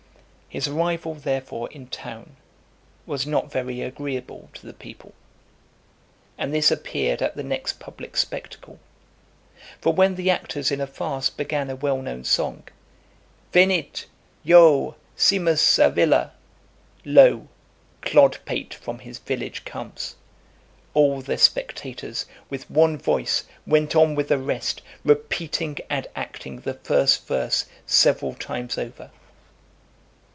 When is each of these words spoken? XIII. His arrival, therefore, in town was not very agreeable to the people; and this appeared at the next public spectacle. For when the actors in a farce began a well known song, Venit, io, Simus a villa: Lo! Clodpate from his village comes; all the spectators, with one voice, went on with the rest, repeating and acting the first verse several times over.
XIII. 0.53 0.57
His 0.59 0.67
arrival, 0.67 1.13
therefore, 1.15 1.71
in 1.71 1.87
town 1.87 2.35
was 3.05 3.25
not 3.25 3.49
very 3.53 3.79
agreeable 3.79 4.49
to 4.55 4.67
the 4.67 4.73
people; 4.73 5.13
and 6.37 6.53
this 6.53 6.69
appeared 6.69 7.21
at 7.21 7.37
the 7.37 7.41
next 7.43 7.79
public 7.79 8.17
spectacle. 8.17 8.77
For 9.79 9.93
when 9.93 10.15
the 10.15 10.29
actors 10.29 10.69
in 10.69 10.81
a 10.81 10.87
farce 10.87 11.29
began 11.29 11.69
a 11.69 11.75
well 11.77 12.01
known 12.01 12.25
song, 12.25 12.63
Venit, 13.53 14.07
io, 14.45 14.97
Simus 15.15 15.79
a 15.79 15.89
villa: 15.89 16.33
Lo! 17.05 17.47
Clodpate 18.01 18.73
from 18.73 18.99
his 18.99 19.19
village 19.19 19.63
comes; 19.63 20.17
all 20.93 21.21
the 21.21 21.37
spectators, 21.37 22.25
with 22.49 22.69
one 22.69 22.97
voice, 22.97 23.45
went 23.65 23.95
on 23.95 24.15
with 24.15 24.27
the 24.27 24.37
rest, 24.37 24.81
repeating 25.05 25.77
and 25.89 26.07
acting 26.13 26.59
the 26.59 26.73
first 26.73 27.25
verse 27.25 27.67
several 27.85 28.33
times 28.33 28.77
over. 28.77 29.11